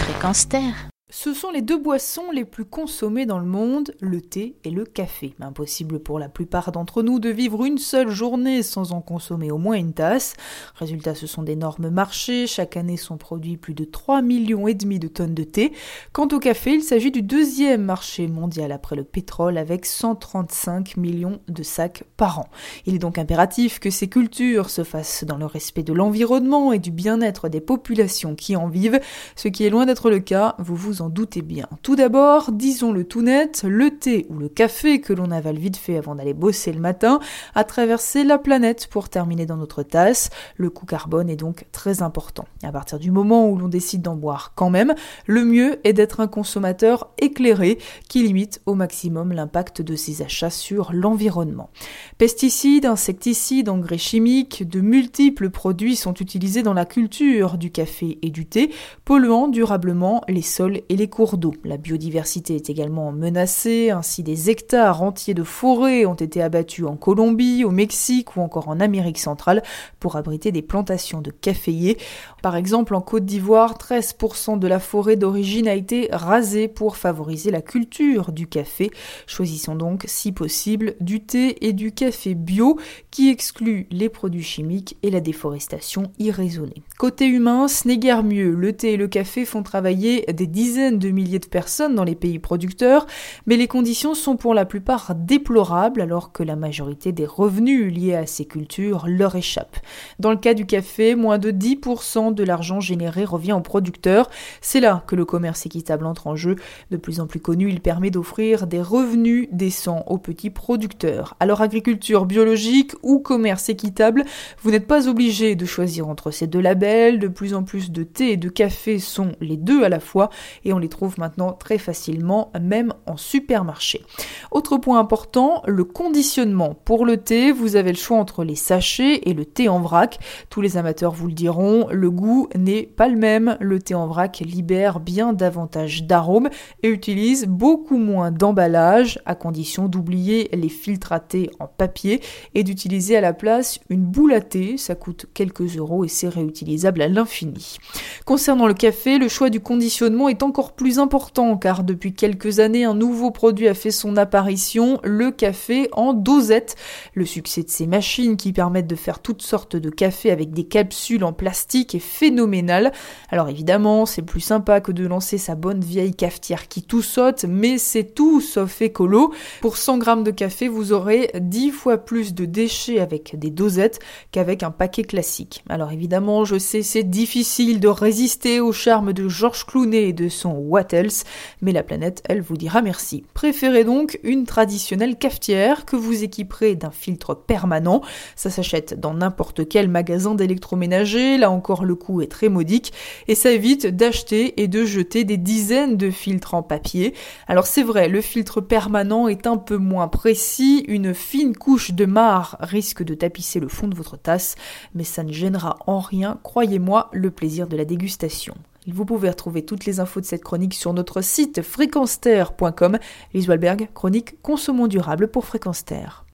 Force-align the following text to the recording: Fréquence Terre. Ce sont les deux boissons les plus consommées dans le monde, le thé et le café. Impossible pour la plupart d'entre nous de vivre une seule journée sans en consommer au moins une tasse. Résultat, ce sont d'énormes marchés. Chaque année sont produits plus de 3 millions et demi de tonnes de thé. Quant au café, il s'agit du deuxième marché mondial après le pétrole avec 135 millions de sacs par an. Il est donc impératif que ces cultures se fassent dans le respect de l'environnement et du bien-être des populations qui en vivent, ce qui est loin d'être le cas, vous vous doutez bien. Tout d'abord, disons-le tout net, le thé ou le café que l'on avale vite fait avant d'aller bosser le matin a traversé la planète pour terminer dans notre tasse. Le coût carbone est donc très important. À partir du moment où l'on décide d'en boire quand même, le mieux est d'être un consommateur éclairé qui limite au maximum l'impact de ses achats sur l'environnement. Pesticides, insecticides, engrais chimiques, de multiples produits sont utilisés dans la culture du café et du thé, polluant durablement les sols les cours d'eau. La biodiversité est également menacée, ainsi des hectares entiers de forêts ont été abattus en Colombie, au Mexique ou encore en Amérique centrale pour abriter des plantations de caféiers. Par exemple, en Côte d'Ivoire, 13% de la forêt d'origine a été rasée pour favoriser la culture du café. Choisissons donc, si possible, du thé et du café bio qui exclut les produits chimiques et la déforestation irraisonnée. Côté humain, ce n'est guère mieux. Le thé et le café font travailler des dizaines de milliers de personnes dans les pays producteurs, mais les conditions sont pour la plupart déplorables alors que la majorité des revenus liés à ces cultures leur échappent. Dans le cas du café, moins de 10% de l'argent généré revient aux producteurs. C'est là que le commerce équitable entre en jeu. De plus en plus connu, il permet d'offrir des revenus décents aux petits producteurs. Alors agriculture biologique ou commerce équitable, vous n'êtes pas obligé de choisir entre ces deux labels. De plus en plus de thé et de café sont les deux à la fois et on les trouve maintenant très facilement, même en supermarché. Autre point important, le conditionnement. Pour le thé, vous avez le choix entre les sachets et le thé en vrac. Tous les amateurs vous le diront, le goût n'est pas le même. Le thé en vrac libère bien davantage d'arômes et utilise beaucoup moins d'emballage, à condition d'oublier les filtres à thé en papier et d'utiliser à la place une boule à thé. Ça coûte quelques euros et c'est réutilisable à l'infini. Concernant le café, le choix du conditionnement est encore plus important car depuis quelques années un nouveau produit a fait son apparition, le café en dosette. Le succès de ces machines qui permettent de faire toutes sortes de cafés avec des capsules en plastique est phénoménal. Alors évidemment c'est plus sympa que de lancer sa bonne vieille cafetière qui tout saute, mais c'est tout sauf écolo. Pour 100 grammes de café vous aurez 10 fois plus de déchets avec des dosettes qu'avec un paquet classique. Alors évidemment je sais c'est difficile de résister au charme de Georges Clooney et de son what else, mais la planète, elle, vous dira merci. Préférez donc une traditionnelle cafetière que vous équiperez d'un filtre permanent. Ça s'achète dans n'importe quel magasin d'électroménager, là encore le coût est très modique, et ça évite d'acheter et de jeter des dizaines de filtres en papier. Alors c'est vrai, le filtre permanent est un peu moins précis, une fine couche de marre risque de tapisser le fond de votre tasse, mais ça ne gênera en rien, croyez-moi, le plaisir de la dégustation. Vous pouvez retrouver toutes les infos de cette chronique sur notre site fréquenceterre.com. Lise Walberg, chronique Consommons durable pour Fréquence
Fréquence 0.00 0.48
Terre. 0.48 0.91
Ce 1.14 1.34
sont 1.34 1.50
les 1.50 1.60
deux 1.60 1.76
boissons 1.76 2.30
les 2.32 2.46
plus 2.46 2.64
consommées 2.64 3.26
dans 3.26 3.38
le 3.38 3.44
monde, 3.44 3.92
le 4.00 4.22
thé 4.22 4.56
et 4.64 4.70
le 4.70 4.86
café. 4.86 5.34
Impossible 5.40 5.98
pour 5.98 6.18
la 6.18 6.30
plupart 6.30 6.72
d'entre 6.72 7.02
nous 7.02 7.20
de 7.20 7.28
vivre 7.28 7.66
une 7.66 7.76
seule 7.76 8.08
journée 8.08 8.62
sans 8.62 8.92
en 8.92 9.02
consommer 9.02 9.50
au 9.50 9.58
moins 9.58 9.76
une 9.76 9.92
tasse. 9.92 10.32
Résultat, 10.74 11.14
ce 11.14 11.26
sont 11.26 11.42
d'énormes 11.42 11.90
marchés. 11.90 12.46
Chaque 12.46 12.78
année 12.78 12.96
sont 12.96 13.18
produits 13.18 13.58
plus 13.58 13.74
de 13.74 13.84
3 13.84 14.22
millions 14.22 14.66
et 14.66 14.72
demi 14.72 14.98
de 14.98 15.06
tonnes 15.06 15.34
de 15.34 15.44
thé. 15.44 15.74
Quant 16.14 16.28
au 16.32 16.38
café, 16.38 16.72
il 16.72 16.82
s'agit 16.82 17.10
du 17.10 17.20
deuxième 17.20 17.82
marché 17.82 18.26
mondial 18.26 18.72
après 18.72 18.96
le 18.96 19.04
pétrole 19.04 19.58
avec 19.58 19.84
135 19.84 20.96
millions 20.96 21.40
de 21.46 21.62
sacs 21.62 22.04
par 22.16 22.38
an. 22.38 22.48
Il 22.86 22.94
est 22.94 22.98
donc 22.98 23.18
impératif 23.18 23.80
que 23.80 23.90
ces 23.90 24.08
cultures 24.08 24.70
se 24.70 24.82
fassent 24.82 25.24
dans 25.24 25.36
le 25.36 25.44
respect 25.44 25.82
de 25.82 25.92
l'environnement 25.92 26.72
et 26.72 26.78
du 26.78 26.90
bien-être 26.90 27.50
des 27.50 27.60
populations 27.60 28.34
qui 28.34 28.56
en 28.56 28.66
vivent, 28.66 28.98
ce 29.36 29.48
qui 29.48 29.64
est 29.64 29.70
loin 29.70 29.84
d'être 29.84 30.08
le 30.08 30.20
cas, 30.20 30.54
vous 30.58 30.74
vous 30.74 31.01
doutez 31.08 31.42
bien. 31.42 31.68
Tout 31.82 31.96
d'abord, 31.96 32.52
disons-le 32.52 33.04
tout 33.04 33.22
net, 33.22 33.64
le 33.66 33.90
thé 33.90 34.26
ou 34.28 34.38
le 34.38 34.48
café 34.48 35.00
que 35.00 35.12
l'on 35.12 35.30
avale 35.30 35.58
vite 35.58 35.76
fait 35.76 35.96
avant 35.96 36.14
d'aller 36.14 36.34
bosser 36.34 36.72
le 36.72 36.80
matin 36.80 37.20
a 37.54 37.64
traversé 37.64 38.24
la 38.24 38.38
planète 38.38 38.88
pour 38.88 39.08
terminer 39.08 39.46
dans 39.46 39.56
notre 39.56 39.82
tasse. 39.82 40.30
Le 40.56 40.70
coût 40.70 40.86
carbone 40.86 41.30
est 41.30 41.36
donc 41.36 41.66
très 41.72 42.02
important. 42.02 42.46
À 42.62 42.72
partir 42.72 42.98
du 42.98 43.10
moment 43.10 43.48
où 43.48 43.56
l'on 43.56 43.68
décide 43.68 44.02
d'en 44.02 44.16
boire 44.16 44.52
quand 44.54 44.70
même, 44.70 44.94
le 45.26 45.44
mieux 45.44 45.78
est 45.84 45.92
d'être 45.92 46.20
un 46.20 46.28
consommateur 46.28 47.10
éclairé 47.18 47.78
qui 48.08 48.22
limite 48.22 48.60
au 48.66 48.74
maximum 48.74 49.32
l'impact 49.32 49.82
de 49.82 49.96
ses 49.96 50.22
achats 50.22 50.50
sur 50.50 50.92
l'environnement. 50.92 51.70
Pesticides, 52.18 52.86
insecticides, 52.86 53.68
engrais 53.68 53.98
chimiques, 53.98 54.68
de 54.68 54.80
multiples 54.80 55.50
produits 55.50 55.96
sont 55.96 56.14
utilisés 56.14 56.62
dans 56.62 56.74
la 56.74 56.84
culture 56.84 57.58
du 57.58 57.70
café 57.70 58.18
et 58.22 58.30
du 58.30 58.46
thé, 58.46 58.70
polluant 59.04 59.48
durablement 59.48 60.22
les 60.28 60.42
sols 60.42 60.80
les 60.96 61.08
cours 61.08 61.38
d'eau. 61.38 61.54
La 61.64 61.76
biodiversité 61.76 62.56
est 62.56 62.68
également 62.68 63.12
menacée, 63.12 63.90
ainsi 63.90 64.22
des 64.22 64.50
hectares 64.50 65.02
entiers 65.02 65.34
de 65.34 65.42
forêts 65.42 66.04
ont 66.04 66.14
été 66.14 66.42
abattus 66.42 66.86
en 66.86 66.96
Colombie, 66.96 67.64
au 67.64 67.70
Mexique 67.70 68.36
ou 68.36 68.40
encore 68.40 68.68
en 68.68 68.80
Amérique 68.80 69.18
centrale 69.18 69.62
pour 70.00 70.16
abriter 70.16 70.52
des 70.52 70.62
plantations 70.62 71.20
de 71.20 71.30
caféiers. 71.30 71.98
Par 72.42 72.56
exemple, 72.56 72.94
en 72.94 73.00
Côte 73.00 73.24
d'Ivoire, 73.24 73.78
13% 73.78 74.58
de 74.58 74.66
la 74.66 74.80
forêt 74.80 75.16
d'origine 75.16 75.68
a 75.68 75.74
été 75.74 76.08
rasée 76.12 76.68
pour 76.68 76.96
favoriser 76.96 77.50
la 77.50 77.62
culture 77.62 78.32
du 78.32 78.46
café. 78.46 78.90
Choisissons 79.26 79.76
donc, 79.76 80.04
si 80.06 80.32
possible, 80.32 80.94
du 81.00 81.20
thé 81.24 81.66
et 81.66 81.72
du 81.72 81.92
café 81.92 82.34
bio 82.34 82.78
qui 83.10 83.30
exclut 83.30 83.86
les 83.90 84.08
produits 84.08 84.42
chimiques 84.42 84.96
et 85.02 85.10
la 85.10 85.20
déforestation 85.20 86.12
irraisonnée. 86.18 86.82
Côté 86.98 87.26
humain, 87.26 87.68
ce 87.68 87.88
n'est 87.88 87.98
guère 87.98 88.24
mieux. 88.24 88.50
Le 88.50 88.72
thé 88.72 88.92
et 88.92 88.96
le 88.96 89.08
café 89.08 89.44
font 89.44 89.62
travailler 89.62 90.24
des 90.32 90.46
dizaines 90.46 90.81
de 90.90 91.10
milliers 91.10 91.38
de 91.38 91.46
personnes 91.46 91.94
dans 91.94 92.04
les 92.04 92.14
pays 92.14 92.38
producteurs, 92.38 93.06
mais 93.46 93.56
les 93.56 93.68
conditions 93.68 94.14
sont 94.14 94.36
pour 94.36 94.54
la 94.54 94.64
plupart 94.64 95.14
déplorables 95.14 96.00
alors 96.00 96.32
que 96.32 96.42
la 96.42 96.56
majorité 96.56 97.12
des 97.12 97.26
revenus 97.26 97.92
liés 97.92 98.14
à 98.14 98.26
ces 98.26 98.44
cultures 98.44 99.04
leur 99.06 99.36
échappent. 99.36 99.78
Dans 100.18 100.30
le 100.30 100.36
cas 100.36 100.54
du 100.54 100.66
café, 100.66 101.14
moins 101.14 101.38
de 101.38 101.50
10% 101.50 102.34
de 102.34 102.44
l'argent 102.44 102.80
généré 102.80 103.24
revient 103.24 103.52
aux 103.52 103.60
producteurs. 103.60 104.30
C'est 104.60 104.80
là 104.80 105.04
que 105.06 105.16
le 105.16 105.24
commerce 105.24 105.66
équitable 105.66 106.06
entre 106.06 106.26
en 106.26 106.36
jeu. 106.36 106.56
De 106.90 106.96
plus 106.96 107.20
en 107.20 107.26
plus 107.26 107.40
connu, 107.40 107.68
il 107.68 107.80
permet 107.80 108.10
d'offrir 108.10 108.66
des 108.66 108.80
revenus 108.80 109.48
décents 109.52 110.04
aux 110.06 110.18
petits 110.18 110.50
producteurs. 110.50 111.36
Alors 111.40 111.60
agriculture 111.60 112.26
biologique 112.26 112.92
ou 113.02 113.18
commerce 113.18 113.68
équitable, 113.68 114.24
vous 114.62 114.70
n'êtes 114.70 114.86
pas 114.86 115.08
obligé 115.08 115.54
de 115.54 115.66
choisir 115.66 116.08
entre 116.08 116.30
ces 116.30 116.46
deux 116.46 116.60
labels. 116.60 117.18
De 117.18 117.28
plus 117.28 117.54
en 117.54 117.62
plus 117.62 117.90
de 117.90 118.02
thé 118.02 118.32
et 118.32 118.36
de 118.36 118.48
café 118.48 118.98
sont 118.98 119.32
les 119.40 119.56
deux 119.56 119.84
à 119.84 119.88
la 119.88 120.00
fois 120.00 120.30
et 120.64 120.72
on 120.72 120.78
les 120.78 120.88
trouve 120.88 121.18
maintenant 121.18 121.52
très 121.52 121.78
facilement, 121.78 122.50
même 122.60 122.92
en 123.06 123.16
supermarché. 123.16 124.04
Autre 124.50 124.76
point 124.76 124.98
important, 124.98 125.62
le 125.66 125.84
conditionnement. 125.84 126.74
Pour 126.84 127.04
le 127.04 127.16
thé, 127.16 127.52
vous 127.52 127.76
avez 127.76 127.92
le 127.92 127.98
choix 127.98 128.18
entre 128.18 128.44
les 128.44 128.54
sachets 128.54 129.28
et 129.28 129.34
le 129.34 129.44
thé 129.44 129.68
en 129.68 129.80
vrac. 129.80 130.18
Tous 130.50 130.60
les 130.60 130.76
amateurs 130.76 131.12
vous 131.12 131.28
le 131.28 131.32
diront, 131.32 131.86
le 131.90 132.10
goût 132.10 132.48
n'est 132.56 132.84
pas 132.84 133.08
le 133.08 133.16
même. 133.16 133.56
Le 133.60 133.80
thé 133.80 133.94
en 133.94 134.06
vrac 134.06 134.40
libère 134.40 135.00
bien 135.00 135.32
davantage 135.32 136.04
d'arômes 136.04 136.48
et 136.82 136.88
utilise 136.88 137.46
beaucoup 137.46 137.98
moins 137.98 138.30
d'emballage, 138.30 139.18
à 139.26 139.34
condition 139.34 139.88
d'oublier 139.88 140.48
les 140.52 140.68
filtres 140.68 141.12
à 141.12 141.20
thé 141.20 141.50
en 141.58 141.66
papier 141.66 142.20
et 142.54 142.64
d'utiliser 142.64 143.16
à 143.16 143.20
la 143.20 143.32
place 143.32 143.80
une 143.88 144.04
boule 144.04 144.32
à 144.32 144.40
thé. 144.40 144.76
Ça 144.76 144.94
coûte 144.94 145.26
quelques 145.34 145.76
euros 145.76 146.04
et 146.04 146.08
c'est 146.08 146.28
réutilisable 146.28 147.02
à 147.02 147.08
l'infini. 147.08 147.78
Concernant 148.24 148.66
le 148.66 148.74
café, 148.74 149.18
le 149.18 149.28
choix 149.28 149.50
du 149.50 149.60
conditionnement 149.60 150.28
est 150.28 150.42
encore 150.52 150.72
plus 150.72 150.98
important 150.98 151.56
car 151.56 151.82
depuis 151.82 152.12
quelques 152.12 152.58
années 152.58 152.84
un 152.84 152.92
nouveau 152.92 153.30
produit 153.30 153.68
a 153.68 153.74
fait 153.74 153.90
son 153.90 154.18
apparition, 154.18 155.00
le 155.02 155.30
café 155.30 155.88
en 155.92 156.12
dosette. 156.12 156.76
Le 157.14 157.24
succès 157.24 157.62
de 157.62 157.70
ces 157.70 157.86
machines 157.86 158.36
qui 158.36 158.52
permettent 158.52 158.86
de 158.86 158.94
faire 158.94 159.20
toutes 159.20 159.40
sortes 159.40 159.76
de 159.76 159.88
cafés 159.88 160.30
avec 160.30 160.52
des 160.52 160.64
capsules 160.64 161.24
en 161.24 161.32
plastique 161.32 161.94
est 161.94 162.00
phénoménal. 162.00 162.92
Alors 163.30 163.48
évidemment 163.48 164.04
c'est 164.04 164.20
plus 164.20 164.42
sympa 164.42 164.82
que 164.82 164.92
de 164.92 165.06
lancer 165.06 165.38
sa 165.38 165.54
bonne 165.54 165.80
vieille 165.80 166.14
cafetière 166.14 166.68
qui 166.68 166.82
tout 166.82 167.00
saute, 167.00 167.46
mais 167.48 167.78
c'est 167.78 168.14
tout 168.14 168.42
sauf 168.42 168.82
écolo. 168.82 169.32
Pour 169.62 169.78
100 169.78 169.96
grammes 169.96 170.22
de 170.22 170.32
café 170.32 170.68
vous 170.68 170.92
aurez 170.92 171.30
10 171.34 171.70
fois 171.70 171.96
plus 171.96 172.34
de 172.34 172.44
déchets 172.44 173.00
avec 173.00 173.38
des 173.38 173.48
dosettes 173.48 174.00
qu'avec 174.32 174.62
un 174.62 174.70
paquet 174.70 175.04
classique. 175.04 175.64
Alors 175.70 175.92
évidemment 175.92 176.44
je 176.44 176.58
sais 176.58 176.82
c'est 176.82 177.04
difficile 177.04 177.80
de 177.80 177.88
résister 177.88 178.60
au 178.60 178.72
charme 178.72 179.14
de 179.14 179.30
Georges 179.30 179.64
Clooney 179.64 180.08
et 180.08 180.12
de 180.12 180.28
son 180.42 180.52
what 180.54 180.88
else, 180.92 181.24
mais 181.60 181.72
la 181.72 181.82
planète, 181.82 182.22
elle, 182.28 182.42
vous 182.42 182.56
dira 182.56 182.82
merci. 182.82 183.24
Préférez 183.34 183.84
donc 183.84 184.18
une 184.22 184.44
traditionnelle 184.44 185.16
cafetière 185.16 185.84
que 185.84 185.96
vous 185.96 186.24
équiperez 186.24 186.74
d'un 186.74 186.90
filtre 186.90 187.34
permanent. 187.34 188.02
Ça 188.36 188.50
s'achète 188.50 188.98
dans 188.98 189.14
n'importe 189.14 189.68
quel 189.68 189.88
magasin 189.88 190.34
d'électroménager, 190.34 191.38
là 191.38 191.50
encore 191.50 191.84
le 191.84 191.94
coût 191.94 192.22
est 192.22 192.30
très 192.30 192.48
modique, 192.48 192.92
et 193.28 193.34
ça 193.34 193.50
évite 193.50 193.86
d'acheter 193.86 194.60
et 194.62 194.68
de 194.68 194.84
jeter 194.84 195.24
des 195.24 195.36
dizaines 195.36 195.96
de 195.96 196.10
filtres 196.10 196.54
en 196.54 196.62
papier. 196.62 197.14
Alors 197.46 197.66
c'est 197.66 197.82
vrai, 197.82 198.08
le 198.08 198.20
filtre 198.20 198.60
permanent 198.60 199.28
est 199.28 199.46
un 199.46 199.56
peu 199.56 199.76
moins 199.76 200.08
précis, 200.08 200.84
une 200.88 201.14
fine 201.14 201.56
couche 201.56 201.92
de 201.92 202.04
marre 202.04 202.56
risque 202.60 203.02
de 203.02 203.14
tapisser 203.14 203.60
le 203.60 203.68
fond 203.68 203.88
de 203.88 203.94
votre 203.94 204.16
tasse, 204.16 204.56
mais 204.94 205.04
ça 205.04 205.22
ne 205.22 205.32
gênera 205.32 205.78
en 205.86 206.00
rien, 206.00 206.38
croyez-moi, 206.42 207.08
le 207.12 207.30
plaisir 207.30 207.66
de 207.68 207.76
la 207.76 207.84
dégustation. 207.84 208.54
Vous 208.86 209.04
pouvez 209.04 209.30
retrouver 209.30 209.64
toutes 209.64 209.84
les 209.84 210.00
infos 210.00 210.20
de 210.20 210.26
cette 210.26 210.42
chronique 210.42 210.74
sur 210.74 210.92
notre 210.92 211.20
site 211.20 211.62
fréquenceterre.com. 211.62 212.98
Lise 213.32 213.48
Walberg, 213.48 213.88
chronique 213.94 214.40
Consommons 214.42 214.88
durable 214.88 215.28
pour 215.28 215.44
Fréquence 215.44 215.84